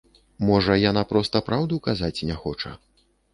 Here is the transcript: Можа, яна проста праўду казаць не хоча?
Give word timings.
Можа, 0.47 0.77
яна 0.83 1.03
проста 1.11 1.41
праўду 1.49 1.79
казаць 1.89 2.25
не 2.31 2.39
хоча? 2.41 2.73